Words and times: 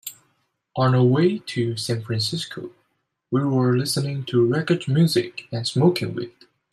On 0.75 0.95
our 0.95 1.03
way 1.03 1.37
to 1.37 1.77
San 1.77 2.01
Francisco, 2.01 2.71
we 3.29 3.45
were 3.45 3.77
listening 3.77 4.23
to 4.25 4.37
reggae 4.47 4.87
music 4.87 5.47
and 5.51 5.67
smoking 5.67 6.15
weed. 6.15 6.33